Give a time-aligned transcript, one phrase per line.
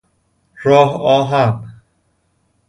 [0.63, 1.73] راه آهن